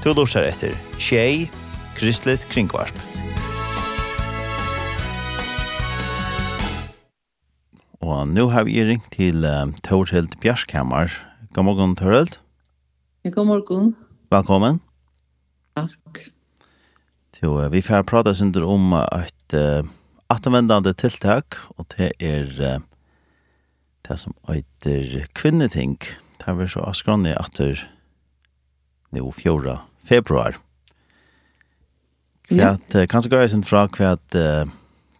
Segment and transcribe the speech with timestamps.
[0.00, 1.50] Du lursar etter Tjei,
[1.92, 2.96] Kristelig Kringvarp.
[8.00, 11.12] Og nå har vi ringt til um, Torhild Bjørskammer.
[11.52, 12.38] God morgen, Torhild.
[13.28, 13.90] God morgen.
[14.32, 14.80] Velkommen.
[15.76, 16.22] Takk.
[17.42, 19.84] Jo, uh, vi får prata synder om et uh,
[20.32, 22.80] attenvendende tiltak, og det er uh,
[24.08, 26.00] det som heter kvinneting.
[26.40, 27.84] Det er vel så askrande atter
[29.12, 30.58] nå fjorda februar.
[32.50, 33.06] Ja, yeah.
[33.08, 34.34] kan går jeg sin fra kvært,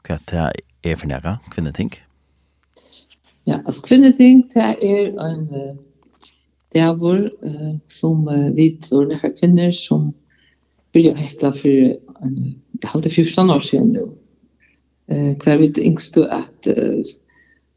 [0.02, 0.40] kvært det
[0.82, 1.92] er for nære, kvinneting?
[3.46, 5.78] Ja, altså kvinneting, det er en
[6.72, 10.10] det er vår uh, som uh, vi tror nekka kvinner som
[10.94, 12.36] blir hekla for en
[12.84, 14.04] halv til 14 år siden nu.
[15.10, 17.02] Uh, hver vi yngste at uh,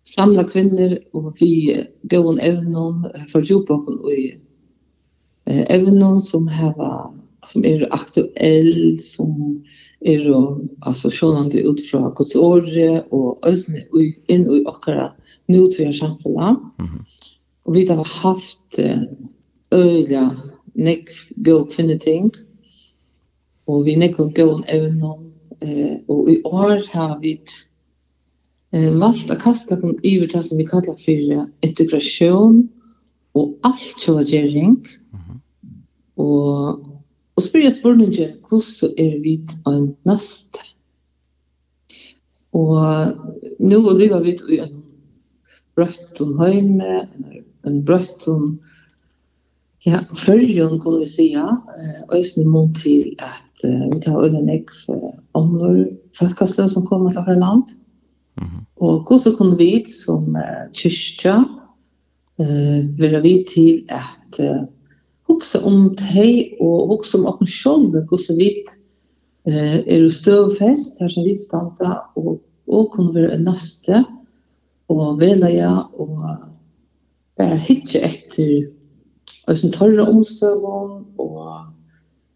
[0.05, 4.33] samla kvinner og vi uh, gøven evnen uh, for jobben og i
[5.45, 7.13] eh, evnen som har
[7.47, 9.63] som är aktuell som
[9.99, 12.63] är alltså sjönande ut från Guds ord
[13.09, 13.75] och ösn
[14.27, 15.11] in i våra
[15.45, 16.39] nutida samhälle.
[16.39, 17.05] Mm.
[17.63, 18.79] Och vi har haft
[19.71, 20.41] öliga
[20.73, 22.31] nek go kvinne ting.
[23.65, 27.41] Och vi nek go en evnen eh och i år har vi
[28.71, 32.69] eh valt att kasta kom i det som vi kallar för integration
[33.31, 34.67] och allt så gering.
[35.13, 35.22] Mm
[36.17, 36.79] Og,
[37.35, 39.33] og spør jeg spørningen, hvordan er vi
[39.67, 40.61] en nest?
[42.53, 42.77] Og
[43.59, 44.79] nå lever vi i en
[45.75, 46.97] brøtten høyme,
[47.65, 48.57] en brøtten
[49.83, 51.43] Ja, førjon kunne vi si, ja.
[51.67, 57.11] sija, øysen mot til at uh, vi tar øyne nek for andre folkesløy som kommer
[57.11, 57.73] til andre land.
[58.37, 58.61] Mm -hmm.
[58.75, 61.35] Og hvordan kunne vi som uh, kyrkja
[62.39, 64.63] uh, være vi til at uh,
[65.33, 68.49] hugsa om tei og hugsa om okkur sjálv hvordan vi
[69.49, 72.37] eh, er støvfest her som vi standa og,
[72.69, 74.03] og kunne være nøste
[74.93, 76.15] og veleja og
[77.39, 78.69] bare hitje etter
[79.47, 81.39] og sin torre omstøvån og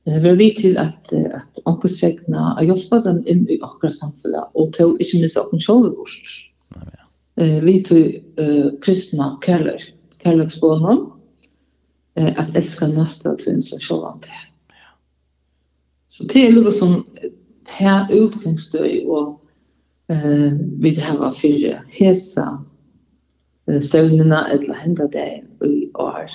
[0.08, 4.74] eh, være vi til at, at ankersvegna er hjelpa den inn i akkurat samfunnet og
[4.76, 6.34] til ikke missa okkur sjálv bort.
[7.38, 8.08] Eh, vi til
[8.42, 9.92] eh, kristna kærløk,
[10.24, 11.06] kærløksbånen
[12.18, 14.20] eh, att älska nästa till sig själva.
[16.08, 17.06] Så det är något som
[17.66, 19.42] här utgångsstöj och
[20.08, 22.66] eh, vi det här var fyra hesa
[23.68, 26.26] eh, stövnerna eller hända det i år.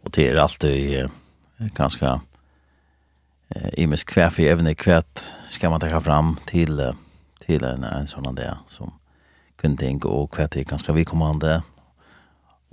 [0.00, 1.10] Och det är alltid eh,
[1.74, 2.20] ganska
[3.48, 6.92] eh, imes kvär för även i kvärt ska man ta fram till
[7.46, 8.92] till en, en sån där som
[9.56, 11.62] kunde tänka och kvärt är ganska vidkommande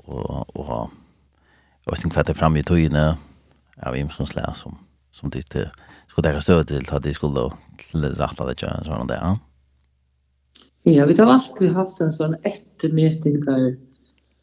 [0.06, 0.90] og, og,
[1.88, 3.10] og jeg fatter fram i tøyene
[3.86, 4.78] av imskonslæ som,
[5.12, 5.68] som de til,
[6.08, 7.50] skulle dekke støv til at de skulle
[7.82, 9.36] til rette det ikke, sånn det, ja.
[10.88, 13.74] Ja, vi har alltid haft en sånn ettermeting der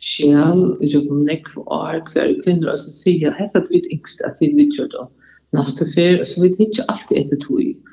[0.04, 3.70] sjæl, vi har kommet nekk for år, hver kvinner, og så sier jeg, hette at
[3.72, 5.06] vi yngst at vi vet jo da,
[5.56, 7.92] neste fer, så vi vet ikke alltid etter tog.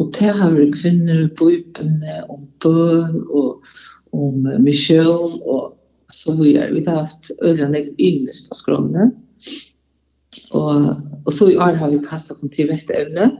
[0.00, 3.68] Og det har vi kvinner på bøypene, om bøn, og
[4.16, 5.74] om misjon, og
[6.12, 9.10] så vi har vi har haft öliga nek yngst av skrona.
[10.50, 13.36] Och och så i år har vi kastat kom till rätt ämne.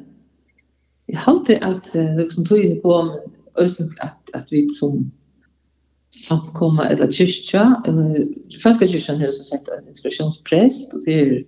[1.60, 3.20] at uh, det som tog inn på
[3.56, 5.10] ösen at, at vi som
[6.10, 7.82] samkomma eller kyrkja,
[8.62, 11.44] franska kyrkjan har så sett en inspirationsprest og det er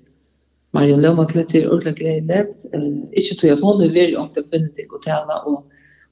[0.72, 2.66] Marion Lomaklet til ordentlig gledet.
[2.74, 5.64] uh, ikke tog at hun er veldig opptatt kvinnet til hotellet, og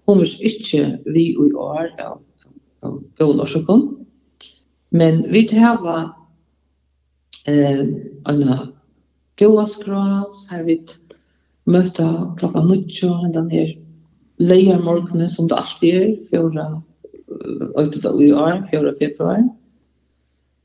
[0.06, 2.18] hun er ikke vi i år av,
[2.82, 3.99] av, av
[4.90, 6.14] Men vi hava
[7.46, 7.80] eh
[8.24, 8.66] en
[9.38, 10.86] goa skrås här vi
[11.64, 13.78] möta klockan 9 den här
[14.36, 16.82] lejer morgonen som det alltid är förra
[17.74, 19.48] åtta av i år förra februari.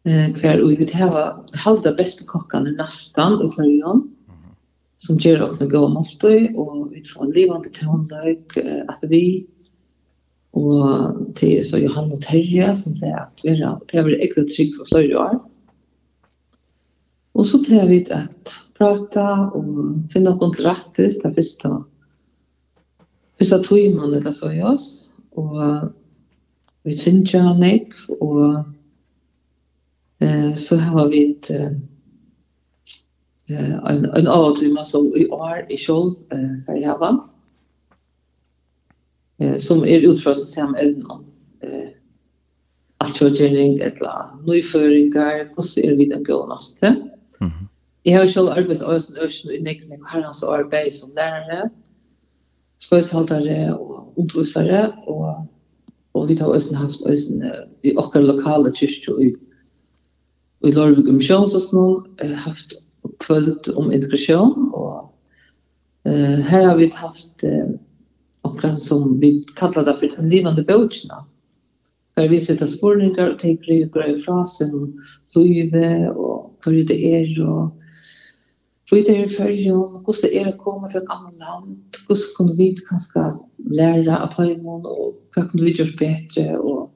[0.04, 4.16] Eh kvar vi vill hava halda bästa kockarna nästan i förjon
[4.98, 8.58] som ger oss en goa måltid och vi får en levande tonlök
[8.88, 9.48] att vi
[10.56, 14.46] Og til så Johan og Terje, som det er at vi er, har vært ekte
[14.48, 15.36] trygg for flere år.
[17.36, 19.26] Og så ble vi at prata
[19.56, 19.68] og
[20.14, 21.72] finne noen til rettis, det første,
[23.40, 24.88] første tøymann eller så i oss.
[25.36, 25.60] Og
[26.88, 27.92] vi synes jo nek,
[28.22, 28.64] og
[30.24, 31.76] eh, så har vi et eh,
[33.50, 37.20] en, en avtøymann som i år i kjol eh, for jeg var
[39.42, 41.22] eh, som er utført til samme evne.
[41.64, 41.92] Eh,
[43.04, 46.90] Atjordgjering, eller nøyføringer, hvordan er vi den gåneste.
[46.92, 47.68] Mm Mhm.
[48.06, 51.70] Jeg har selv arbeidet av Øysen Øysen i Nekning og Herrens arbeid som lærere,
[52.80, 55.48] skøysholdere og undervisere, og,
[56.14, 57.44] og vi har Øysen haft Øysen
[57.84, 59.34] i okker lokale kyrkje i,
[60.68, 62.78] i Lorvig og Misjons og sånn, haft
[63.24, 65.12] kvöld om integration og
[66.06, 67.75] eh, her har vi haft eh,
[68.66, 71.26] akkurat som vi kallar det for den livande bøtjena.
[72.16, 74.94] Der vi sitter spårningar och tar grejer fra seg om
[75.36, 77.72] livet og hur det er og
[78.92, 79.76] hur det er i färgen,
[80.06, 81.76] hur det er å komme til et annet land,
[82.08, 86.90] hur kan vi kanskje lære at ha imon og hva kan vi gjøre bedre og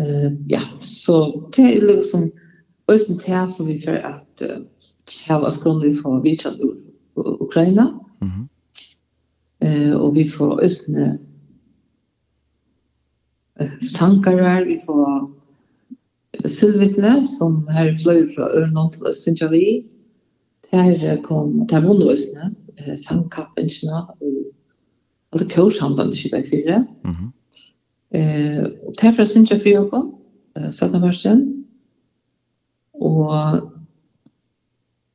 [0.00, 2.30] uh, ja, så det er liksom
[2.88, 4.62] Øysen det som vi får at uh,
[5.26, 6.76] her var skrånlig for vidtjent ur
[7.16, 7.90] Ukraina.
[8.20, 8.46] Mm -hmm.
[9.66, 11.16] Eh, og vi får østene
[13.80, 15.32] sankarar, vi får
[16.44, 19.66] Sylvitle, som her fløy fra Ørnland til Østensjavi.
[20.70, 24.34] Der kom, der vunnet Østene, eh, sangkappensene, og
[25.32, 26.86] alle kårsambandet i vei fire.
[27.04, 27.30] Mm -hmm.
[28.18, 30.12] eh, og der fra Østensjavi også,
[30.56, 31.66] eh, Søtnavarsen.
[32.94, 33.30] Og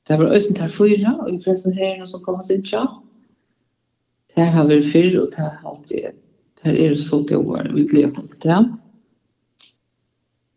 [0.07, 2.87] der var Østene der fire, og i fressen her, som kom Østensjavi.
[4.35, 6.17] Det har vi fyrr, og det har alltid,
[6.63, 8.61] det er så gode, vi gleder oss til det.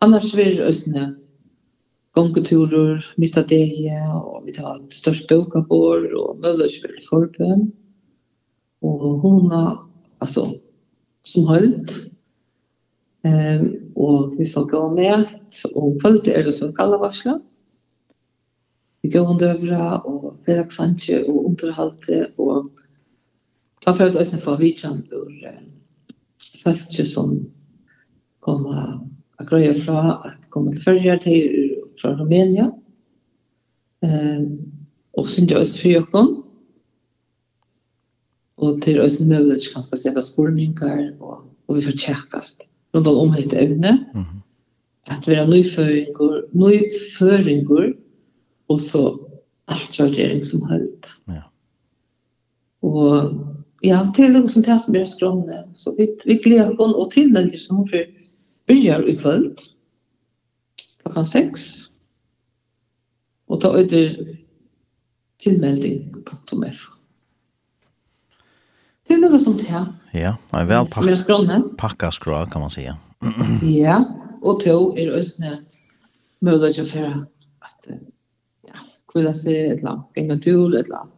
[0.05, 1.05] Annars vil det også
[2.15, 3.67] gongeturer, mitt av det,
[4.15, 7.69] og vi tar et størst bøk av vår, og møller vil forbøn.
[8.85, 9.63] Og hun hona,
[10.23, 10.51] altså,
[11.25, 11.95] som holdt,
[13.25, 15.31] Um, og vi får gå med
[15.73, 17.39] og følte er det som kallar varsla.
[19.01, 22.69] Vi går under øvra, og fredagsantje, og underhalte og
[23.85, 25.33] Da får jeg også få vidtjen ur
[26.63, 27.35] folk som
[28.45, 29.01] kommer
[29.39, 32.71] og grøyer fra at kommer til følger til fra Rumænia.
[35.19, 36.07] Og synes jeg også fri og
[38.57, 42.63] Og til også mulighet kan skal sette skolninger og, og vi får tjekkast
[42.95, 44.07] rundt om helt evne.
[44.15, 44.41] Mm -hmm.
[45.07, 47.93] At vi har nyføringer, nyføringer
[48.69, 49.19] og så
[49.69, 51.07] alt kjørgjering som høyt.
[51.29, 51.43] Ja.
[52.83, 53.35] Og
[53.85, 55.71] Ja, det som det som tas med.
[55.75, 58.07] Så vi, vi gleder oss og tilmelder som for för
[58.67, 59.57] börjar i kväll.
[61.03, 61.61] Klockan sex.
[63.47, 64.19] Och ta ut
[65.39, 66.77] tillmelding.f.
[69.07, 69.89] Det är något som tas.
[70.13, 72.97] Ja, en väl pack packa skra kan man säga.
[73.63, 74.05] ja,
[74.43, 75.59] och er også mulig ösnä
[76.41, 77.27] möjligt för
[77.59, 77.89] att
[78.63, 78.75] ja,
[79.13, 81.09] kunna se eller lag, gänga till eller lag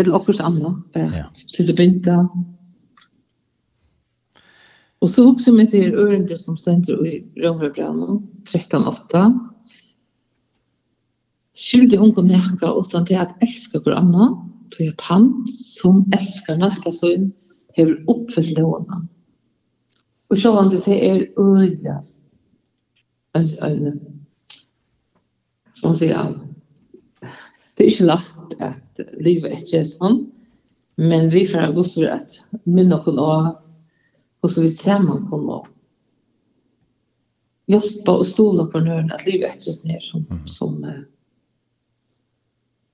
[0.00, 1.26] eller akkurat annet, bare ja.
[1.34, 2.16] så det.
[5.00, 9.22] Og så også med det ørende som stender i Rømrebrannet, 13.8.
[11.56, 14.36] Skyldig hun kunne nekka utan til at elska hver annan,
[14.76, 17.32] til at han som elskar næsta sønn,
[17.76, 19.06] hever oppfyllt lovene.
[20.30, 21.96] Og så om det er øyne,
[23.34, 24.00] en, en,
[25.74, 26.34] som sier,
[27.80, 30.18] det er ikke lagt at livet ikke er sånn,
[31.00, 32.34] men vi fra Guds vil at
[32.68, 33.54] minne oss og
[34.44, 35.56] hvordan vi sammen kan nå
[37.72, 40.74] hjelpe og stole på nøren at livet ikke er ikke sånn som, som,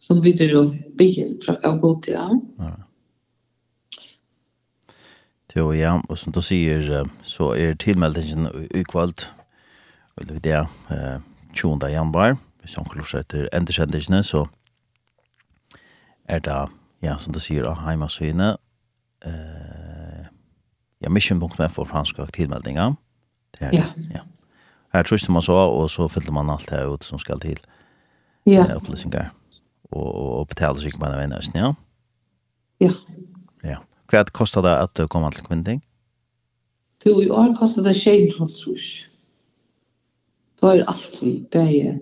[0.07, 2.43] som videre og bygger fra å gå til ham.
[2.62, 2.75] Ja.
[5.57, 6.85] Jo, ja, og som du sier,
[7.25, 9.33] så er tilmeldingen ukvalgt,
[10.21, 11.23] eller det er
[11.57, 11.81] 20.
[11.90, 14.45] januar, hvis han klosser etter endersendelsene, så
[16.28, 16.66] er da,
[17.02, 18.61] ja, som du sier, av heimasynet,
[19.26, 20.26] eh,
[21.02, 22.97] ja, mission.med for franske aktivmeldinger.
[23.56, 23.87] Det er, ja.
[24.14, 24.25] ja.
[24.95, 27.59] Her trøster man så, og så fyller man alt det ut som skal til
[28.47, 28.64] ja.
[28.64, 29.28] eh, opplysninger.
[29.90, 31.73] Og, og, og betaler seg på en veien, ja?
[32.83, 32.92] Ja.
[33.64, 33.83] Ja.
[34.11, 35.83] Hva kostar det at du kommer til kvinning?
[37.04, 38.87] Du, i år kostar det 6,5 trus.
[40.61, 41.99] Da er alt vi beie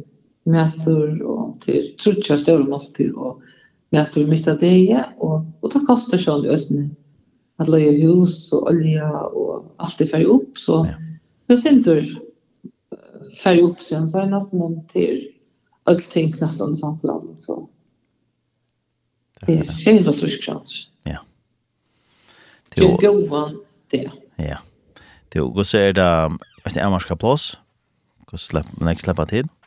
[0.49, 3.43] møter og til trutja større måltid og
[3.95, 6.91] meter mitt av det, og, og det koster sånn i Østene,
[7.63, 10.97] at løye hus og olja og alt det færre opp, så ja.
[11.53, 15.23] jeg synes det færre opp siden, så er det nesten en til
[15.91, 17.63] alt ting nesten samt land, så
[19.45, 20.63] det er kjent og sørsk krav.
[21.09, 21.21] Ja.
[22.73, 23.59] Det er gåvan
[23.93, 24.07] det.
[24.41, 24.63] Ja.
[25.31, 26.09] Det er jo, så er det,
[26.63, 27.55] hvis det er marska plås,
[28.25, 29.45] hvordan slipper man ikke slipper til?
[29.51, 29.64] Ja.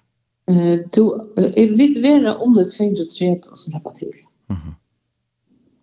[0.47, 1.03] Eh, du,
[1.37, 4.13] er vil vera om det 230 og slippe til.
[4.49, 4.75] Mhm.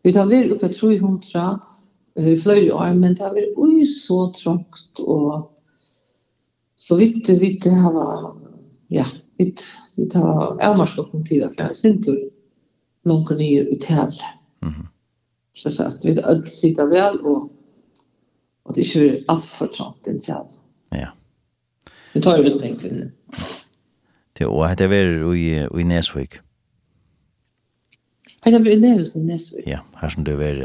[0.04, 1.58] Vi tar vi oppe 300
[2.16, 5.50] eh, fløy år, men det har vært ui så trångt og
[6.76, 8.34] så vidt vi det har
[8.92, 9.04] ja,
[9.40, 9.64] vidt
[9.96, 12.18] vi tar avmarskokken tid at jeg sin tur
[13.04, 14.20] langt nye ut til.
[14.62, 14.88] Mhm.
[15.54, 17.50] Så så at vi alt sitter vel og
[18.64, 20.56] og det er ikke alt for trångt initialt.
[20.92, 21.10] Ja.
[22.14, 23.12] Vi tar jo det snakk kvinnen.
[23.32, 23.63] Ja
[24.38, 26.40] til å hette være i, i Nesvik.
[28.44, 29.26] Hette være i Nesvik?
[29.28, 29.66] Nesvik?
[29.70, 30.62] Ja, her som du er,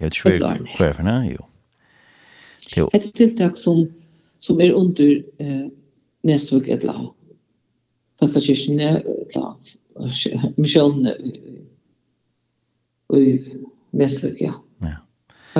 [0.00, 1.46] jeg vet ikke hva hva er for noe, jo.
[2.64, 3.84] Til, hette tiltak som,
[4.42, 5.68] som er under eh,
[6.26, 7.06] Nesvik et lag.
[8.20, 9.72] Paskakirken er et lag.
[10.58, 11.12] Misjonen
[13.14, 13.24] i
[13.94, 14.56] Nesvik, ja.
[14.82, 14.98] Ja.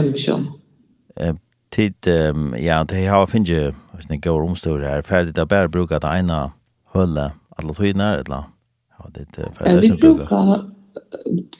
[0.02, 0.50] Misjonen.
[1.21, 1.37] Eh,
[1.71, 2.11] tid,
[2.59, 6.02] ja, det har finnes jo, hvis ni går omstår her, ferdig, det er bare bruker
[6.02, 6.40] det ene
[6.94, 8.46] høle alla tydnar eller
[8.94, 10.70] ja det er for det som brukar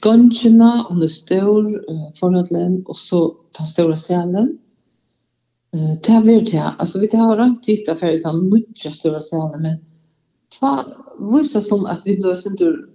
[0.01, 1.85] Gångjene, om det står
[2.19, 4.57] forhåndelen, och så ta stora selen.
[6.03, 6.73] Det har vi det.
[6.77, 9.77] alltså vi har rønt titta för det han mycket stora selen, men
[10.59, 10.83] två
[11.37, 12.89] viser som att vi blir sendt ur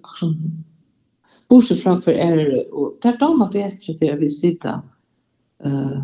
[1.49, 4.81] bortsett fra för er det, och det er man bedre til at vi sitter
[5.65, 6.03] eh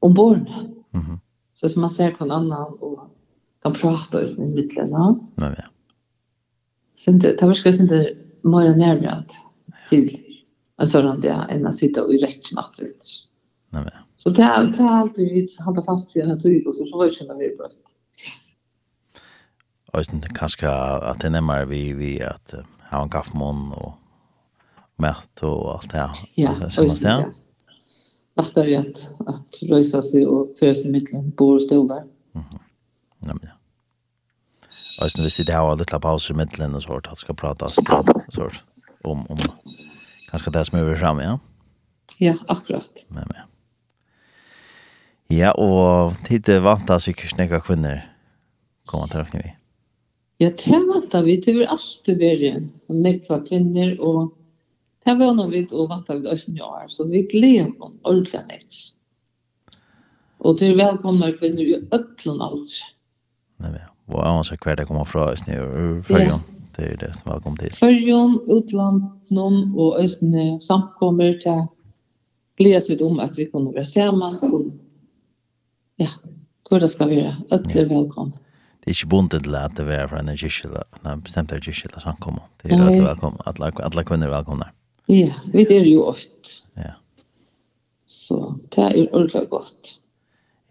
[0.00, 0.48] ombord.
[0.94, 1.20] Mm mhm
[1.54, 3.17] Så som man ser på en annan, och
[3.72, 4.90] de pratar ju sin mitten.
[4.90, 5.20] no.
[5.34, 5.64] Nej ja.
[6.98, 9.24] Sen det tar ska inte mer nära
[9.88, 10.20] till
[10.76, 13.28] en sådan där än att sitta och rätt snabbt ut.
[13.70, 13.98] Nej ja.
[14.16, 16.86] Så det är det är alltid vi håller fast vid den här tyg och så
[16.86, 17.66] får vi känna mer bra.
[17.66, 17.74] det.
[19.98, 22.54] Och sen kanske att det närmare vi vi att
[22.90, 23.92] ha en kaffemån och
[24.96, 26.10] mat och allt det här.
[26.34, 27.32] Ja, just det.
[28.34, 31.98] Vattare att, att rösa sig och föras till mittlen, bor och stolar.
[31.98, 32.58] Mm -hmm.
[33.18, 33.57] Ja, men ja.
[35.00, 38.64] Och sen visst det har lite pauser i den och sånt att ska prata sånt
[39.04, 39.38] om om
[40.30, 41.38] kanske det som är fram ja.
[42.18, 43.06] Ja, akkurat.
[43.08, 43.42] Men men.
[45.38, 48.14] Ja, og tid och vant av sikkert knäcka kvinner
[48.88, 49.50] Kommer til å vi.
[50.40, 51.36] Ja, det vantar vi.
[51.36, 52.70] Det är alltid början.
[52.86, 54.32] Och nekva kvinnor och
[55.04, 58.46] det var någon vid och vantar vi ösen jag år, Så vi gleder om ordentliga
[58.46, 58.94] nek.
[60.38, 62.82] Och till välkomna kvinnor i ötlen alls.
[63.56, 66.44] Nej, men ja og annars hver det kommer fra Østene og Førjon.
[66.78, 67.74] Det er det velkommen til.
[67.74, 69.02] Førjon, utland,
[69.34, 71.64] noen og Østene samkommer til
[72.58, 74.68] gledes litt om at vi kommer være sammen som
[75.98, 76.10] ja,
[76.68, 77.34] hvor det skal være.
[77.50, 77.88] Øtler ja.
[77.90, 78.36] velkommen.
[78.78, 82.00] Det er ikke bundet til at det er fra en kyrkjela, en bestemt av kyrkjela
[82.00, 82.46] samkommer.
[82.62, 84.70] Det er alle velkommen, alle, alle kvinner velkomne.
[85.10, 86.60] Ja, vi er jo ofte.
[86.78, 86.94] Ja.
[88.06, 88.38] Så
[88.74, 89.98] det er ordentlig godt.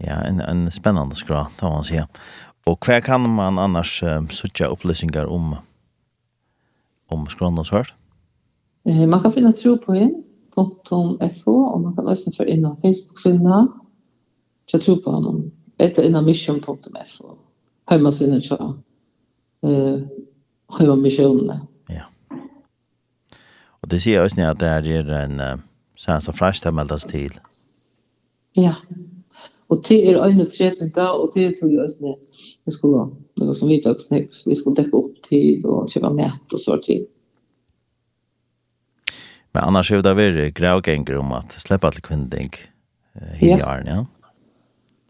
[0.02, 2.06] Ja, en, en spennende skra, tar man sier.
[2.06, 2.47] Ja.
[2.68, 5.56] Och kvar kan man annars um, söka opplysningar om
[7.10, 7.94] om Skrånans hörd?
[8.84, 10.24] Eh, man kan finna tro på en
[11.44, 13.68] .fo och man kan också för innan Facebook-syna
[14.72, 17.38] jag tror på honom eller innan mission.fo
[17.86, 18.78] hemmasynet så
[19.62, 20.00] eh,
[20.80, 22.04] hemma missionen ja.
[23.82, 25.58] Och det ser jag också att det är en uh,
[25.98, 27.08] sen så fräscht att meldas
[28.54, 28.76] ja.
[29.68, 32.14] Og te er øyne tretninga, og te tog jo øyne,
[32.66, 33.04] vi skulle,
[33.42, 36.78] noe som vi takk snakk, vi skulle dekke opp til, og kjøpe mat og så
[36.86, 37.04] til.
[39.52, 42.56] Men annars er det vært gravgenger om at slippe til kvinning
[43.42, 43.60] i ja.
[43.60, 44.00] jaren, ja?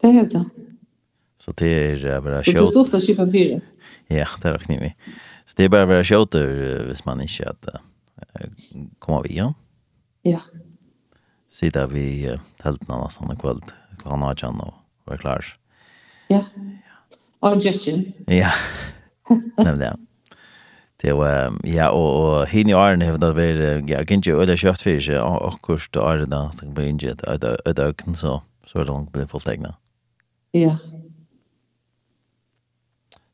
[0.02, 0.44] Det er det.
[1.38, 1.70] Så det
[2.04, 2.56] er bare sjåt.
[2.58, 3.60] Det det stod for kjøpe fire.
[4.10, 4.90] Ja, det er knivig.
[5.46, 8.48] Så det er bare bare sjåt hvis man ikke at, uh,
[8.98, 9.52] kommer vi, ja?
[10.26, 10.42] Ja.
[11.48, 13.70] Sida vi uh, teltene nesten kveld.
[13.70, 14.74] Ja klokkan har han og
[15.06, 15.44] var klar.
[16.30, 16.44] Ja.
[17.40, 18.14] Og Justin.
[18.28, 18.50] Ja.
[19.58, 19.94] Nemlig, ja.
[20.98, 24.56] Det var, ja, og, og hinn i åren har det vært, ja, kan ikke øde
[24.58, 28.40] kjøtt for seg, og akkurat og åren da, så kan bli inngett øde øyken, så,
[28.66, 29.78] så er det langt blitt fullt egnet.
[30.56, 30.74] Ja.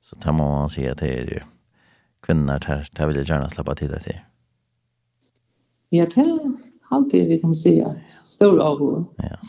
[0.04, 1.46] Så det må man si at det er
[2.26, 4.20] kvinner, det vil jeg gjerne slappa tid etter.
[5.94, 9.06] Ja, det er alltid vi kan si at stor avgå.
[9.24, 9.40] Ja.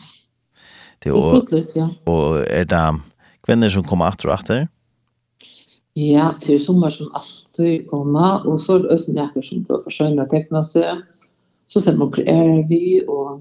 [1.14, 1.90] Det ser ut, ja.
[2.10, 2.86] Og er det
[3.46, 4.66] kvinner som kommer atter og atter?
[5.96, 9.80] Ja, det er sommer som alltid kommer, og så er det også nekker som går
[9.80, 11.00] for skjønner og tekner seg.
[11.72, 13.40] Så ser man hvor er vi, og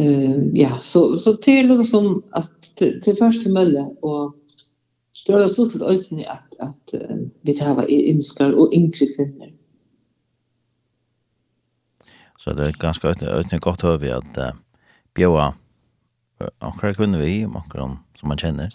[0.00, 2.48] uh, ja, så, så det er noe som at
[2.80, 4.32] det, det første møllet, og
[5.26, 9.52] det er stort sett øyne at, at uh, vi tar hva imskar og yngre kvinner.
[12.40, 14.56] Så det er ganske øyne, øyne godt høy at uh,
[15.12, 15.50] bjøa
[16.58, 18.70] akkurat kvinner vi, akkurat som man kjenner?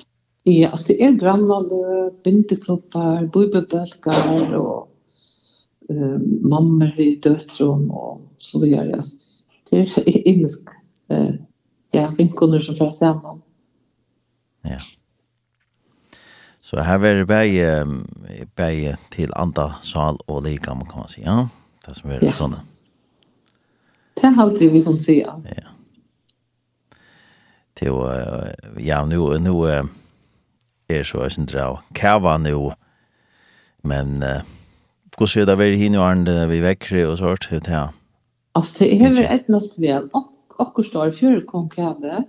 [0.46, 4.90] Ja, altså det er grannale, bindekloppar, bøybebølgar og
[5.90, 9.00] eh, mammer i døtron og så videre.
[9.00, 9.42] Altså,
[9.72, 10.70] det er engelsk
[11.10, 11.34] eh,
[11.96, 13.42] ja, vinkoner som får sammen.
[14.62, 14.80] Ja.
[16.62, 17.88] Så här är det bäge,
[18.56, 21.50] bäge till andra sal och likam kan man säga.
[21.88, 22.52] Det som är det ja.
[24.14, 25.42] Det är alltid vi kan säga.
[25.58, 25.64] Ja
[27.76, 27.92] till
[28.80, 29.88] ja nu nu är
[30.90, 31.78] er så är sin drag.
[31.94, 32.72] Kava nu
[33.84, 34.42] men eh
[35.20, 37.90] hur ser det väl hin och and vi väcker och sånt ut här.
[38.52, 42.24] Alltså det är väl ett något väl och och står för konkave.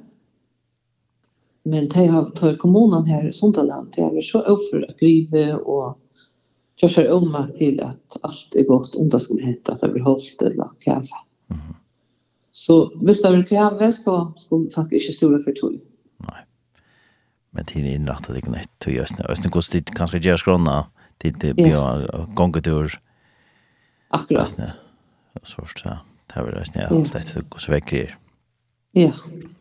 [1.63, 3.93] Men det har tagit kommunen här i Sundaland.
[3.97, 5.99] Det är så offer att griva och
[6.81, 10.03] kör sig om till att allt är gott om det skulle hända att det blir
[10.03, 11.17] hållt eller kaffe.
[11.51, 11.75] Mm.
[12.57, 15.75] Så hvis det vil kjæve, så skulle faktisk ikke store for tog.
[16.25, 16.41] Nei.
[17.53, 19.29] Men tid er det ikke nødt til Østene.
[19.31, 20.77] Østene kost dit kanskje gjør skrona,
[21.23, 22.25] dit det blir ja.
[22.37, 22.97] gongetur.
[24.11, 24.43] Akkurat.
[24.43, 24.73] Østene.
[25.43, 25.99] Så ja.
[26.33, 26.89] Det var Østene, ja.
[27.05, 28.17] Det er ikke så vekker.
[28.97, 29.13] Ja.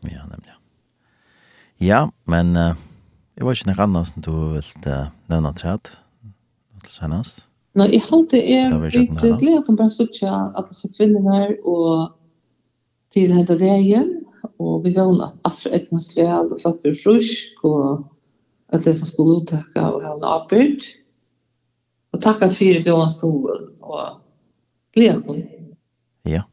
[0.04, 0.56] Ja, nemlig.
[1.84, 2.80] Ja, men uh,
[3.36, 5.98] jeg var ikke noe annet som du ville uh, nevne til at
[6.86, 7.48] til senest.
[7.76, 12.14] Nei, jeg halte er, vi gleder kan bare stå til alle disse kvinnerne og
[13.16, 14.12] til hetta dagen,
[14.60, 18.04] og vi vågna at afra etnas vel, og folk blir frusk, og
[18.76, 20.90] at det som skulle uttakka og ha en arbeid.
[22.16, 24.20] Og takka fyrir gåan stolen, og
[24.96, 25.42] gleda kom.
[26.28, 26.44] Ja,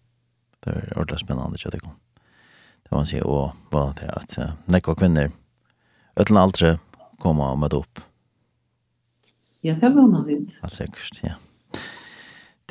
[0.63, 1.99] det er ordentlig spennende at det kom.
[2.83, 4.39] Det var å si, og bare det at
[4.71, 5.31] nekva kvinner,
[6.21, 6.77] ötlen aldri,
[7.23, 8.03] koma og møte opp.
[9.63, 10.59] Ja, det var man vidt.
[10.67, 11.37] Alt sikkert, ja.
[11.37, 11.52] Ja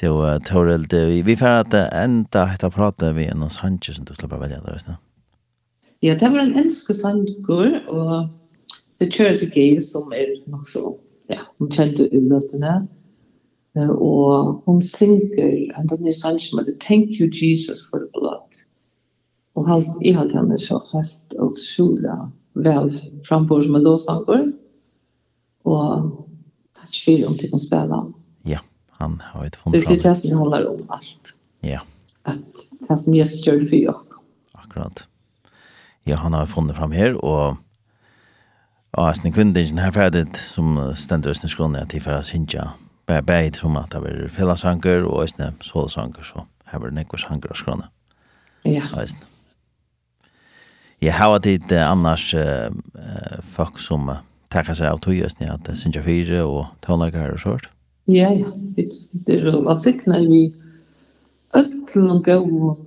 [0.01, 4.13] till Torrel vi vi får att ända hitta prata vi en oss hanche som du
[4.13, 4.93] släpper välja där sen.
[5.99, 8.29] Ja, det var en enske sangur og
[8.97, 12.87] det kör till gay som er nok så ja, hun kjente i låtarna.
[13.89, 18.51] Och hon synger and then is sanchen med thank you Jesus for the blood.
[19.55, 22.91] Og halt, i allt han är så fast og sola vel
[23.23, 24.51] framför som en låtsangur.
[25.63, 26.25] Og
[26.75, 28.20] takk for om til å spille Mm
[29.01, 29.93] han har ett fond fram.
[29.95, 31.33] Det är det som handlar om allt.
[31.59, 31.81] Ja.
[32.23, 32.37] Att
[32.89, 34.01] det som Jesus gör för jag.
[34.51, 35.07] Akkurat.
[36.03, 37.57] Ja, han har funnit fram här och
[38.97, 42.71] Ja, sen kvinnan här färdigt som ständer östen skåne att tillfära synja.
[43.05, 47.25] Bär bär som att det är fällasanker och sen sålsanker så här var det nekvars
[47.25, 47.87] hanker och skåne.
[48.61, 48.83] Ja.
[49.01, 49.17] Visst.
[50.99, 52.35] Jag har varit annars
[53.41, 54.15] folk som
[54.47, 57.61] tackar sig av tog östen att synja fyra och tonläggare och sånt.
[58.09, 58.51] Ja, ja.
[58.75, 60.53] Det er jo sikna vi
[61.53, 62.79] öllum góðum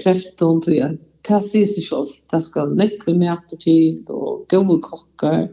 [0.00, 2.12] kreftum til at det sier seg selv.
[2.30, 5.48] Det skal nekve mæter til, og gode kokker,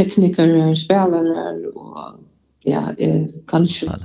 [0.00, 2.20] teknikere, spelere, og
[2.64, 3.98] ja, jeg kan ikke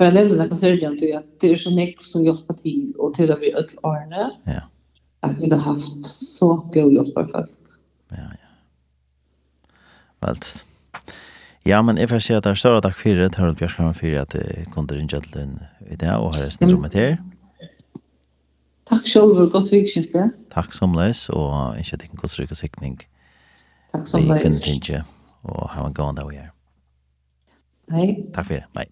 [0.00, 3.12] for jeg nevner noen sørgen til at det er så nekve som hjelper til, og
[3.18, 4.62] til at vi ødel årene, ja.
[5.28, 7.76] at vi har haft så gode hjelper folk.
[8.16, 8.48] Ja, ja.
[10.24, 10.54] Valt.
[11.66, 14.20] Ja, men jeg får si at det er større takk for det, Harald Bjørskammer, for
[14.20, 15.58] at jeg kunne ringe til den
[15.90, 17.18] i dag, og har resten som her.
[18.90, 20.30] Takk selv, og godt vikskifte.
[20.50, 22.96] Takk som leis, og ikke at jeg kan godt sikning.
[23.92, 24.40] Takk som leis.
[24.40, 25.04] Vi kunne ringe,
[25.42, 26.48] og ha en gående av her.
[27.90, 28.16] Hei.
[28.34, 28.88] Takk for det, hei.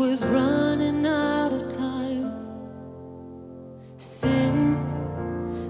[0.00, 2.32] was running out of time.
[3.98, 4.78] Sin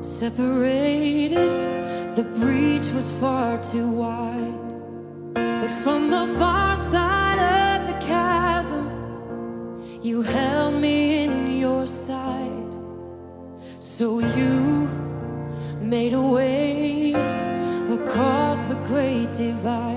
[0.01, 1.51] separated
[2.15, 4.71] The breach was far too wide.
[5.35, 8.87] But from the far side of the chasm
[10.01, 12.73] You held me in your side.
[13.81, 14.89] So you
[15.81, 17.15] made a way
[17.99, 19.90] Across the great divide.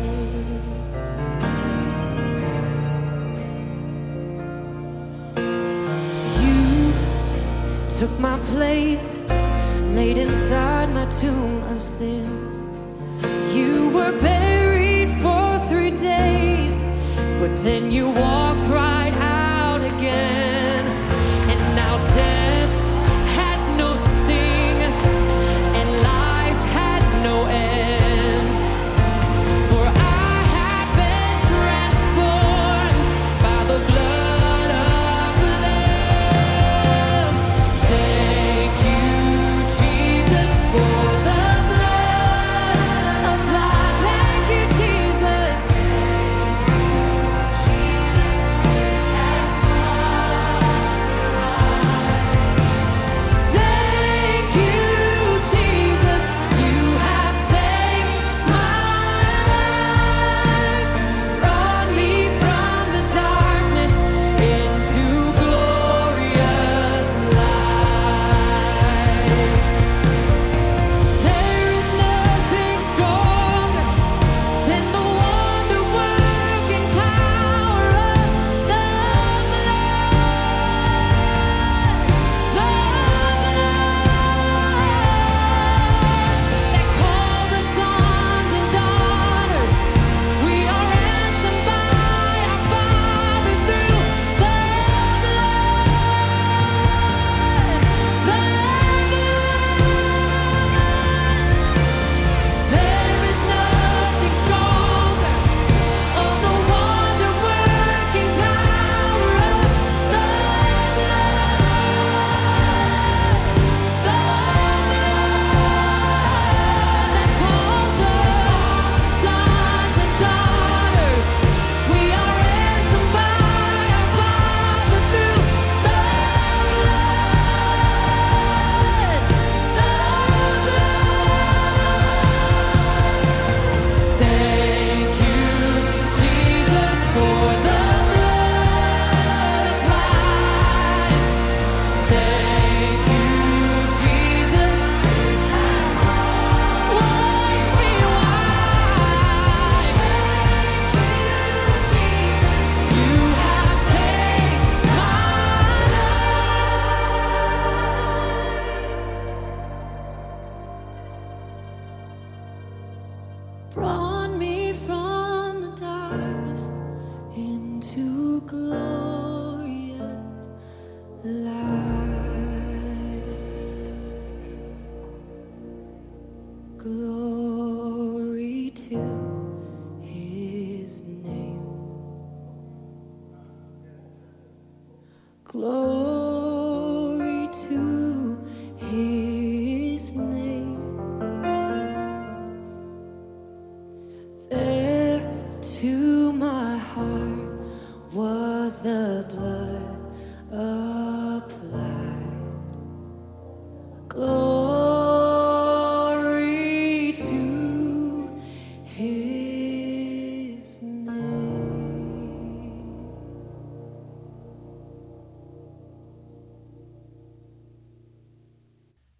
[6.41, 6.93] You
[7.89, 9.17] took my place
[9.95, 12.25] laid inside my tomb of sin.
[13.55, 16.85] You were buried for three days
[17.39, 20.85] But then you walked right out again.
[21.51, 22.56] And now death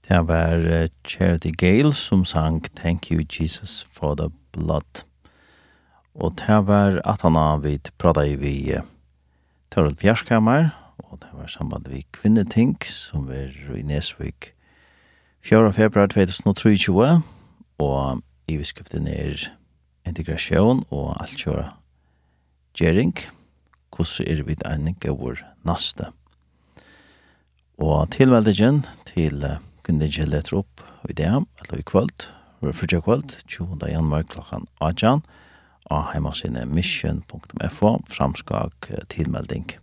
[0.08, 5.04] Det var Charity Gale som sang Thank you Jesus for the blood.
[6.16, 8.72] Og det var at han har vidt prata i vi
[9.72, 14.54] Tørrel Bjerskammer, og det var samband vi kvinneting som var i Nesvik
[15.44, 15.74] 4.
[15.74, 17.22] februar 2023,
[17.80, 19.52] og i viskriften er
[20.08, 21.70] integrasjon og alt kjøra
[22.80, 23.14] gjering,
[23.92, 26.14] hvordan er vi enig av vår naste.
[27.78, 32.26] Og tilmeldingen til uh, Klokken ikke letter opp i det, eller i kvöld,
[32.60, 33.86] vår fyrtja kvöld, 20.
[33.88, 35.22] januar klokkan 18,
[35.88, 39.78] av heimasinne mission.fo, framskak tilmelding.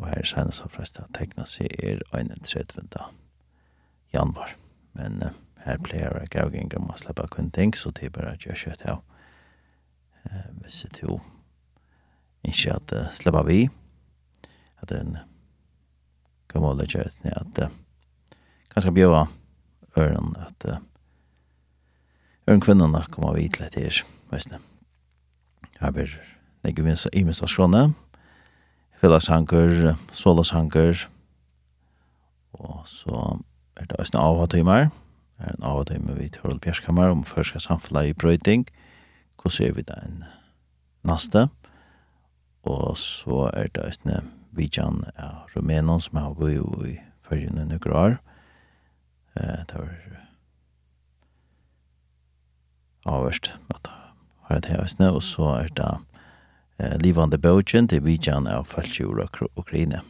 [0.00, 2.88] Og her er senest og flest at tekna seg er 31.
[4.16, 4.56] januar.
[4.96, 5.36] Men uh,
[5.68, 8.48] her pleier jeg gav ganger om å slippe kun ting, så det er bare at
[8.48, 9.04] jeg kjøtt av.
[10.24, 11.20] Uh, hvis jeg tror
[12.48, 13.66] ikke at uh, slipper vi,
[14.80, 15.18] at det er en
[16.48, 17.82] gammel måle kjøtt at uh,
[18.76, 19.26] ganska bjöva
[19.96, 20.76] øren at uh,
[22.46, 24.58] öron kvinnorna kommer vi till det här visst ne
[25.78, 26.20] här blir
[26.62, 27.92] legger vi i minst av
[29.00, 30.42] fälla sanker sola
[32.52, 33.38] og så
[33.76, 34.90] er det ösna av timmar
[35.38, 38.66] är en av timmar vi till Bjärskammar om förska samfunnet i Brøyding.
[39.36, 40.24] Hvordan ser vi det en
[41.04, 41.48] nästa
[42.62, 48.18] Og så er det en vidjan är rumänen som har bo i förrjunne några år.
[49.36, 49.92] Eh, det var
[53.06, 53.92] avverst, at det
[54.48, 55.92] har det her og så er det
[56.78, 60.00] eh, livande bøtjen til vidjan av Falsjord og Ukraina.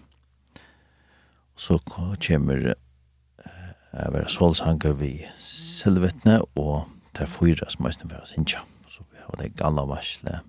[1.56, 6.86] Og så kommer eh, vera solsanger vi selvvettne, og
[7.16, 8.60] der fyra som høysene for oss innkja.
[8.88, 10.40] Så vi har det galla varsle,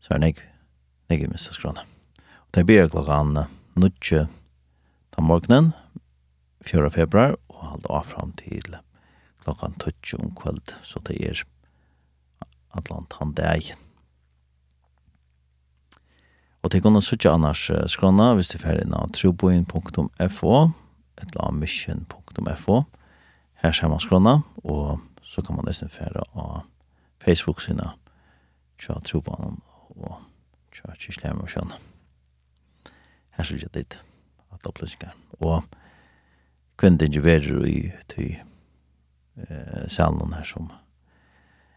[0.00, 0.48] så er det ikke,
[1.08, 1.64] det er minst.
[1.64, 3.44] Og det blir klokkan
[3.76, 4.26] nutje
[5.16, 5.72] den morgenen,
[6.64, 6.90] 4.
[6.90, 8.78] februar, og halde av fram til
[9.44, 11.44] klokkan 12 om kvöld, så det er
[12.76, 13.72] Atlant han deg.
[16.62, 20.54] Og til kunne sutja annars skrona, hvis du fer inn av troboin.fo,
[21.18, 22.82] etla mission.fo,
[23.62, 26.66] her ser man skrona, og så kan man nesten fære av
[27.24, 27.94] Facebook-sina,
[28.78, 29.62] tja trobanen
[29.96, 30.20] og
[30.76, 31.80] tja kyrkjlæmmer og skjønne.
[33.38, 33.98] Her ser jeg dit,
[34.52, 35.16] at opplysninger.
[35.40, 35.64] Og
[36.78, 38.36] kunde ikke vara i till
[39.36, 40.72] eh salen här som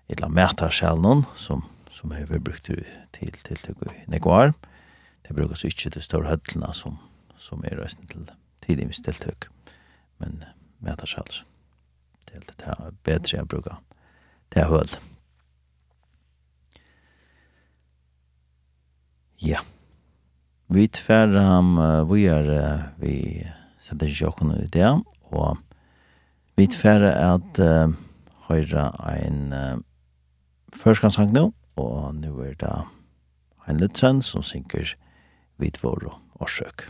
[0.07, 3.75] eller mätar salen som som har brukt till till til
[4.07, 4.53] Nekvar.
[5.27, 6.97] Det brukas inte til stora höllarna som
[7.37, 9.45] som är resten till tidigare deltag.
[10.17, 10.43] Men
[10.79, 11.45] mätar salen.
[12.25, 13.77] Det är lite bättre att bruka
[14.49, 14.89] det höll.
[19.35, 19.59] Ja.
[20.67, 23.47] Vi tvär um, vi er, uh, vi
[23.81, 24.87] setter ikke åkken ut det,
[25.33, 25.57] og
[26.59, 27.93] vi tilfære at uh,
[28.49, 29.77] høyre en uh,
[30.75, 31.49] førskansang nå,
[31.81, 32.73] og nå er det
[33.69, 34.95] en Lutzen som synker
[35.61, 36.89] vidt vår årsøk.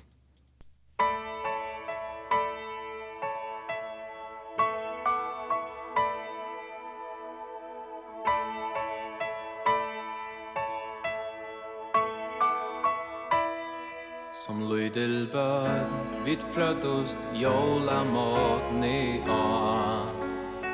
[14.42, 20.06] Som lydel bøn Vid frödost jola mat ni a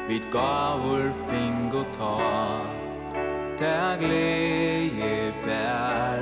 [0.08, 2.62] Vid gavur fing ta
[3.58, 6.20] Ta gleje bær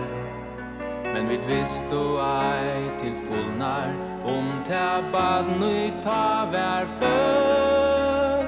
[1.13, 3.89] Men vid visst du ei til fullnar
[4.25, 8.47] Om ta bad nu ta vær för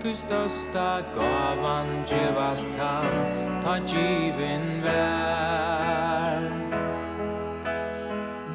[0.00, 3.12] Tu största gavan gevast kan
[3.62, 6.50] Ta givin vær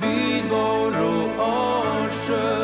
[0.02, 0.81] Vid vår
[2.32, 2.61] sø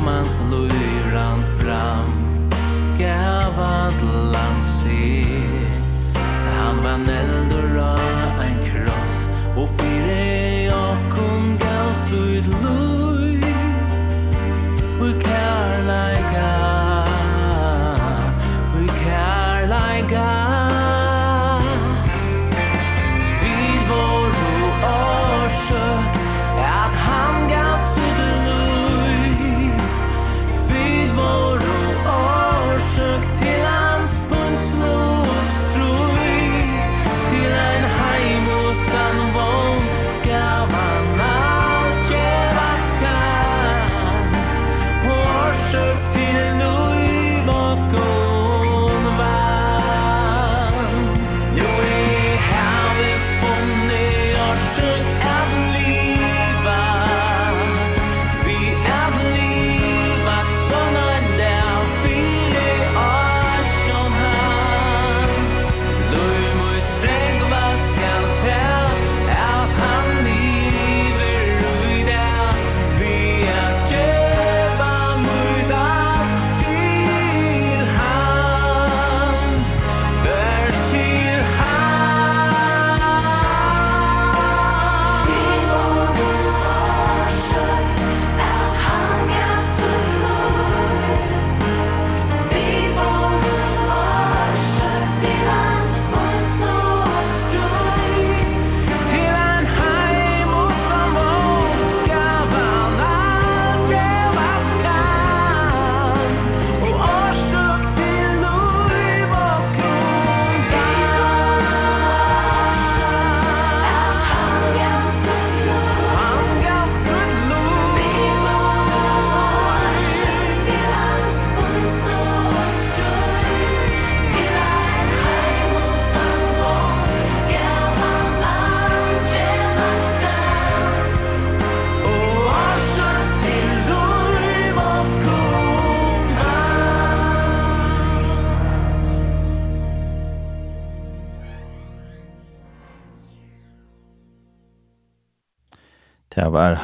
[0.00, 0.79] romans lov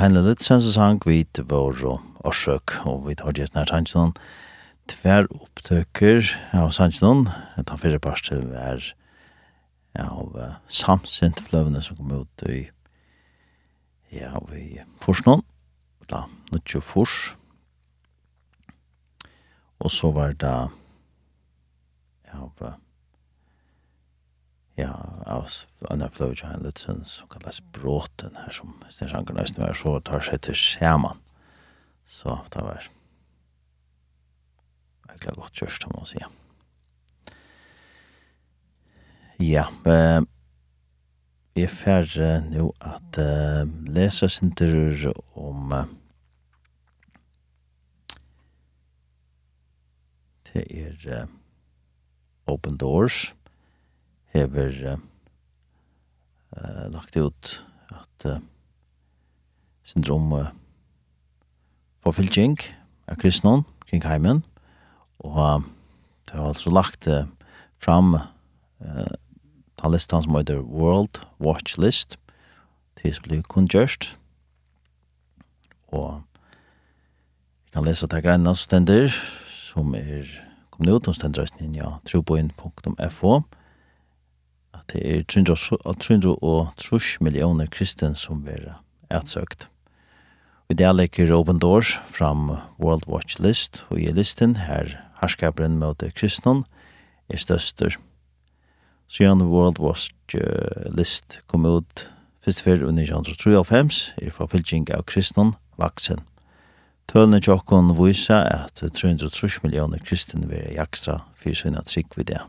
[0.07, 1.81] Heinle Lutzen som sang vid vår
[2.23, 4.12] årsøk, og vi tar gjesten her sannsjonen.
[4.87, 6.23] Tver opptøker
[6.55, 7.27] av sannsjonen,
[7.59, 8.87] et av fire parster er
[9.99, 10.31] av
[10.71, 12.61] samsint fløvene som kom ut i
[14.14, 15.42] ja, vi forsnån,
[16.07, 16.23] da,
[16.55, 17.35] nødtjå fors.
[19.83, 20.55] Og så var det
[22.31, 22.77] av ja,
[25.27, 25.51] av
[25.91, 30.43] Anna Fløvjan Lidsen, som kallas Bråten her, som Sten Sjanker nesten var så tar seg
[30.47, 31.19] til skjermen.
[32.07, 32.87] Så det var
[35.11, 36.23] egentlig godt kjørst, må man si.
[39.43, 40.23] Ja, eh,
[41.57, 45.91] jeg er ferdig nå at eh, lese sinter om eh,
[50.53, 51.35] det er eh,
[52.47, 53.35] Open Doors,
[54.31, 54.99] hever uh,
[56.57, 57.53] eh, lagt ut
[57.95, 58.42] at eh,
[59.87, 60.51] syndrom eh,
[62.05, 62.59] forfylking
[63.09, 64.45] av kristnon kring heimen,
[65.25, 65.71] og eh,
[66.27, 67.27] det har altså lagt eh,
[67.83, 69.14] fram eh,
[69.77, 72.16] ta listan som heter World Watch List,
[72.97, 74.16] til som blir kun gjørst.
[75.92, 76.23] Og
[77.66, 79.12] jeg kan lese at det er greina stender,
[79.53, 80.25] som er
[80.71, 83.45] kommet ut, og stender resten inn, ja, troboinn.fo, og
[84.92, 88.77] det er 330 millioner kristen som er
[89.11, 89.68] etsøkt.
[90.68, 96.64] Vi delegger Open Doors fram World Watch List, og i listen her herskaperen mot kristnen
[97.29, 97.96] er størster.
[99.09, 100.11] Så gjerne World Watch
[100.90, 102.11] List kom ut
[102.44, 106.22] først før under 1993, er for fylking av kristnen vaksen.
[107.07, 112.42] Tølene tjokken viser at 330 millioner kristen vil jakstra for sine trygg ved det.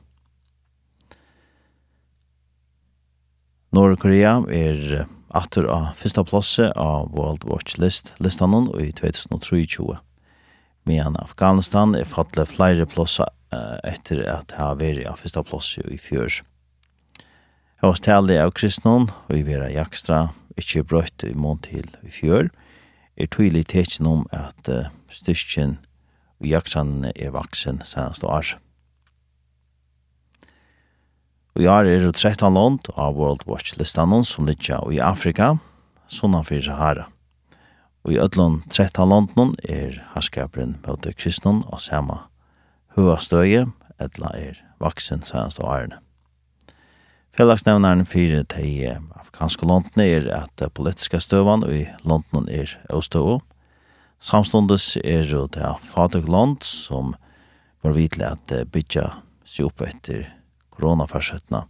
[3.75, 9.97] Nordkorea er atter av fyrsta plasse av World Watch List listanon i 2023.
[10.87, 13.27] Medan Afghanistan er fattle flere plassa
[13.83, 16.41] etter at ha veri av fyrsta plasse i fjørs.
[17.77, 22.11] Jeg var stærlig av kristnon, og i vera jakstra, ikkje brøtt i mån til i
[22.11, 22.47] fjør,
[23.17, 25.77] er tydelig tekjen om at uh, styrkjen
[26.39, 28.55] og jaksan er vaksen senast år.
[31.57, 35.55] Og i år er det 13 land av World Watch-listan som ligger i Afrika,
[36.05, 37.07] sånn for Sahara.
[38.05, 42.19] Og i ødlån 13 land er herskaperen mot kristnen og samme
[42.93, 43.65] høvastøye,
[43.97, 45.97] etla er vaksen seneste årene.
[47.33, 53.39] Fellagsnevneren for de afrikanske landene er at politiska støvan i landene er østøve.
[54.21, 57.15] Samståndes er det fattig land som
[57.81, 60.36] var vidtlig at bytja seg opp etter
[60.77, 61.65] koronafarsøttene,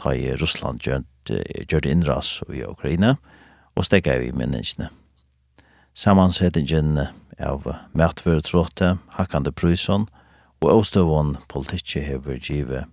[0.00, 1.04] ta i Russland gjør
[1.80, 3.16] det innras i Ukraina,
[3.76, 4.90] og stekka i menneskene.
[5.94, 6.98] Sammansettingen
[7.40, 10.06] av mætvøretråte, hakkande pryson
[10.60, 12.84] og avstøvån politikki hever give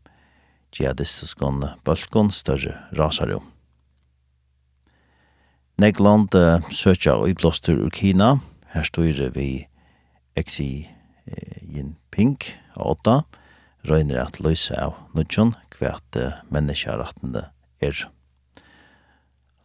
[0.75, 3.45] jihadistiskon bølkon større rasarum.
[5.77, 8.37] Negland uh, søkja og iblåster ur Kina,
[8.73, 9.67] her styrer vi
[10.37, 10.87] Xi
[11.61, 12.37] Jinping
[12.77, 13.17] av åtta,
[13.87, 16.19] røyner at løyse av nødjon hvert
[16.53, 17.47] menneskerettende
[17.83, 18.07] er.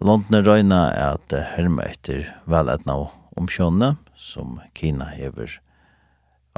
[0.03, 5.59] London røyner at herme etter veletna og omkjønne, som Kina hever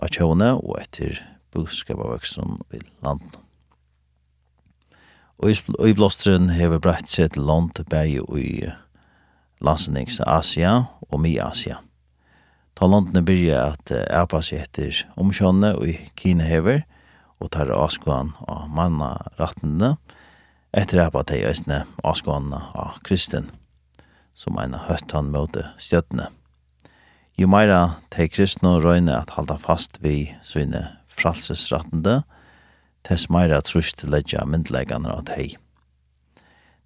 [0.01, 1.21] av kjønne og etter
[1.55, 3.41] buskapavøksen i landet.
[5.43, 8.71] Og i blåstren hever brett seg til land bæg i
[9.65, 11.81] landsnings Asia og mi Asia.
[12.75, 16.85] Ta landene byrja at Apa seg etter omkjønne og i Kina hever–
[17.45, 19.95] og tar avskåan av manna rattene,
[20.75, 23.51] etter at de øsne avskåan av kristen,
[24.35, 26.31] som en høtt han møte støttene.
[27.39, 32.23] Jo meira de kristne røyne at halda fast vi sine fralsesrattende,
[33.05, 35.53] tess meira trusht ledja myndleggane av de.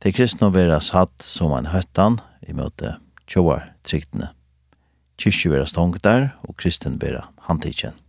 [0.02, 2.96] De kristne vera satt som en høttan i møte
[3.28, 4.32] tjoar tryktene.
[5.18, 8.07] Kyrkje vera stongt der, og kristen vera handtidkjent.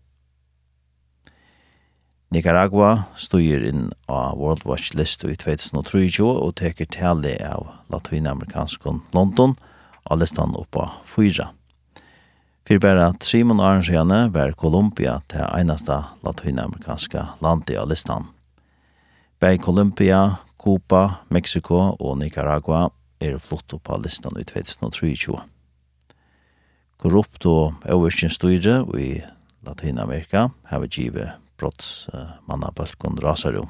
[2.30, 9.56] Nicaragua styrir inn á World Watch List i 2023 og teker tale av latinamerikanskon London
[10.06, 11.48] og listan oppa fyra.
[12.70, 18.30] Fyrir bæra Trimon Arnsjane var Kolumbia til einasta latinamerikanska landi av listan.
[19.42, 25.34] Bæg Kolumbia, Cuba, Mexico og Nicaragua er flott oppa listan i 2023.
[27.02, 29.16] Korrupt og overskjens styre i
[29.66, 33.68] Latinamerika har vi givet brottsmanna balkon rasar jo,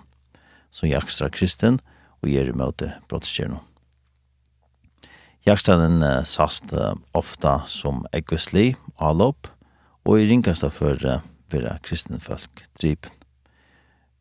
[0.71, 1.79] som jakstra kristen
[2.21, 3.63] og gjer møte brottskjerno.
[5.47, 9.47] Jakstaren uh, sast uh, ofta som eggvisli, alop,
[10.05, 13.15] og i ringkasta for uh, vera kristenfolk dripen.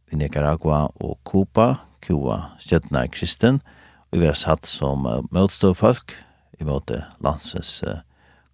[0.09, 3.61] I Nicaragua og Cuba, Kua, Stjøtna kristen,
[4.09, 6.17] og vi vera satt som uh, møtståfolk
[6.63, 8.01] i møte landsens uh,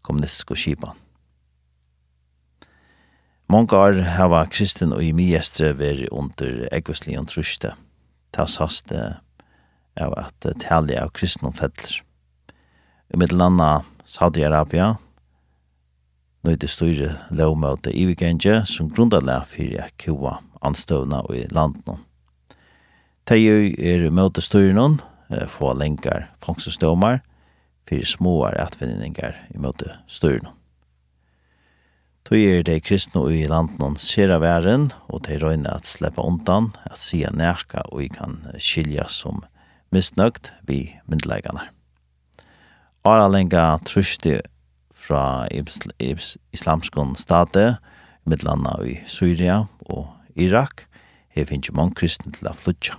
[0.03, 1.04] kommunistiske skipan.
[3.49, 7.75] Mange år hava kristen og i miestre veri under eggveslion truste.
[8.33, 9.19] Ta saste
[10.01, 12.01] av at tali av kristen og fettler.
[13.13, 14.95] I mittelanda Saudi-Arabia,
[16.45, 22.03] nøy det styre lovmøte i vikendje som grundala fyrir kua anstøvna og i landen.
[23.29, 24.99] Teiu er møte styrenon,
[25.49, 27.23] få lenkar fangststøvmar,
[27.89, 30.57] fyrir småar atvinningar i møte styrenon.
[32.25, 36.97] Då er de kristne i landen av væren, og de røyne at sleppa undan, at
[36.99, 39.43] sia nærka og i kan skilja som
[39.93, 41.69] misnøgt vi myndleggene.
[43.05, 44.39] Ara lenga trusti
[44.89, 47.77] fra islamskon state,
[48.25, 50.89] midlanda i Syria og Irak,
[51.29, 52.97] her finnes jo mange kristne til å flytja.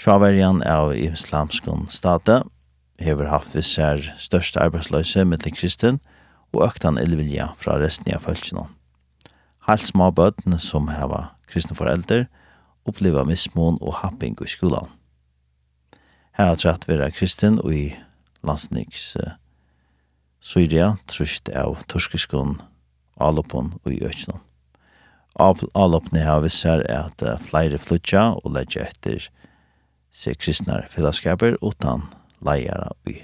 [0.00, 2.40] Traverjan av islamskon state
[2.96, 6.15] hever haft vissar største arbeidsløse mittlen kristen, og
[6.56, 8.66] og øktan illvilja fra resten av følgjene.
[9.68, 12.26] Helt små bøtten som heva kristne foreldre
[12.86, 14.88] oppleva mismån og happing i skolan.
[16.36, 17.86] Her har trett vera kristen og i
[18.46, 19.36] landsniks uh,
[20.40, 22.60] Syria trusht av torskiskon
[23.18, 24.38] alopon og i økene.
[25.36, 29.26] Alopne har vist her at uh, flere flutja og legger etter
[30.16, 32.06] seg kristnar fellesskaper utan
[32.44, 33.18] leier i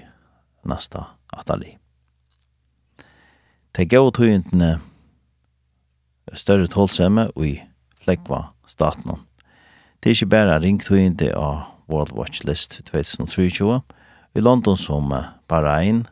[0.67, 1.77] nasta atali.
[3.73, 4.75] Det gav tøyntene
[6.37, 7.55] større tålsemme i
[8.03, 9.23] flekva staten.
[9.97, 13.79] Det er ikke bare ringtøyente av World Watch List 2023
[14.37, 15.09] i London som
[15.49, 16.03] Bahrain,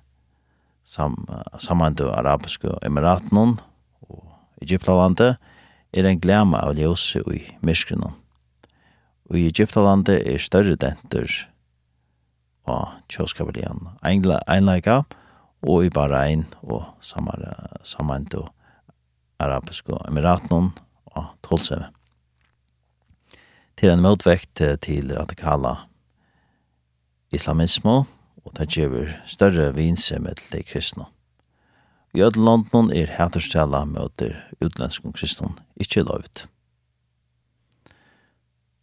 [0.84, 1.20] sam,
[1.62, 3.38] samhandel arabiske emiraten
[4.10, 4.26] og
[4.62, 5.38] Egyptalandet
[5.94, 8.10] er en glemme av ljøse i myskene.
[9.30, 11.30] Og i Egyptalandet er større denter
[12.66, 13.86] av kjøskapelien.
[14.02, 15.04] einleika,
[15.62, 18.50] og i Bahrain og Samant og
[19.42, 20.72] Arabiske Emiraten
[21.06, 21.90] og Tolseve.
[23.78, 25.76] Til en motvekt til radikala
[27.34, 28.04] islamismo
[28.46, 31.06] og det gjør større vinse med de kristne.
[32.14, 36.48] I ødel London er hæterstjela møter utlenske kristne ikke lovt.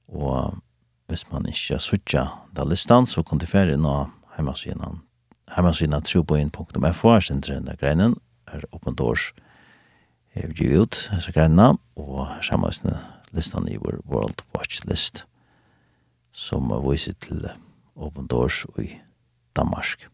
[0.08, 0.56] Og
[1.08, 2.24] hvis man ikke har suttja
[2.56, 5.02] da listan, så kan du færre nå heimasiden
[5.54, 8.16] hemmasina troboin.fo er sin av greinen,
[8.48, 9.32] er åpen dårs
[10.38, 12.94] er vi ut disse greinene, og sammenhetsne
[13.34, 15.24] listan i vår World Watch List,
[16.32, 17.48] som er viser til
[17.98, 18.92] åpen dårs i
[19.56, 20.08] Danmark.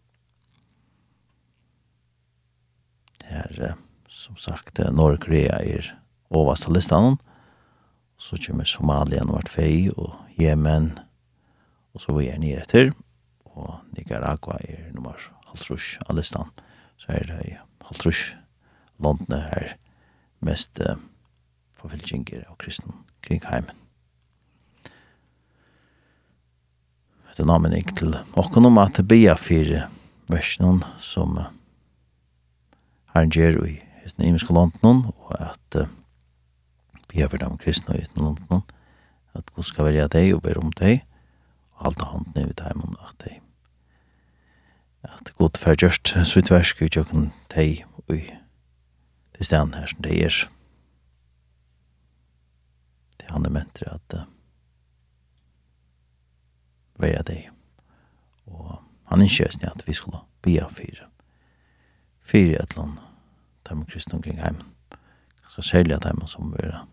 [3.25, 3.77] Her,
[4.09, 5.93] som sagt, Norge-Korea er
[6.31, 7.17] overast av listan,
[8.17, 10.93] så kommer Somalia, Nordfei og Yemen,
[11.95, 12.93] og så vi er nere etter,
[13.55, 15.19] og Nicaragua er nummer
[15.51, 16.51] halvtrus av listan,
[16.99, 18.35] så er det halvtrus
[19.03, 19.75] landene her
[20.45, 20.99] mest uh,
[21.81, 22.95] forfylgjinger av kristen
[23.25, 23.81] kring heimen.
[27.35, 29.89] Det er namen ikke til åkken om at det blir fire
[30.31, 31.51] versjonen som uh,
[33.15, 35.91] herren gjør i den imenske landene, og at uh,
[37.11, 38.63] blir for dem kristne i den landene,
[39.35, 41.03] at god skal være deg og være om deg,
[41.75, 43.44] og halte hånden i timen at deg
[45.05, 48.17] at god for gjørst sitt versk i tjøkken teg og
[49.35, 50.39] til stedet her som det er.
[53.21, 54.27] Det han er ment at uh,
[56.99, 57.51] være deg.
[58.47, 58.79] Og
[59.11, 61.09] han er kjøsne at vi skulle bia fire.
[62.21, 63.01] Fire et eller annet
[63.69, 64.63] der med kristne omkring heimen.
[65.41, 66.87] Ganske særlig at heimen som være,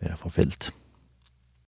[0.00, 0.72] være forfylt.